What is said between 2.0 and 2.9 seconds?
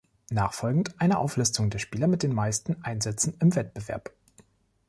mit den meisten